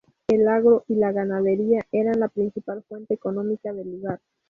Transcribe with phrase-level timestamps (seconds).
[0.27, 4.19] El agro y la ganadería eran la principal fuente económica del lugar.